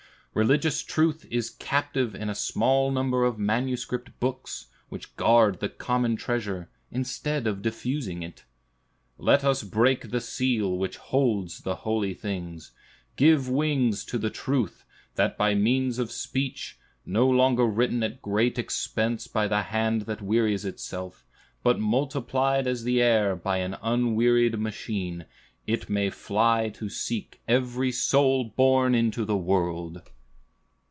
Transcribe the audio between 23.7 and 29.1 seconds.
unwearied machine, it may fly to seek every soul born